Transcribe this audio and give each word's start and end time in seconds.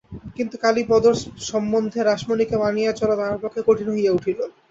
কিন্তু 0.37 0.55
কালীপদর 0.63 1.15
সম্বন্ধে 1.49 1.99
রাসমণিকে 2.01 2.55
মানিয়া 2.57 2.91
চলা 2.99 3.15
তাঁহার 3.19 3.41
পক্ষে 3.43 3.61
কঠিন 3.67 3.87
হইয়া 3.91 4.15
উঠিল। 4.17 4.39